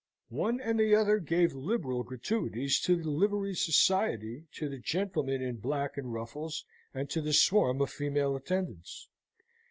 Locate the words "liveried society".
3.11-4.47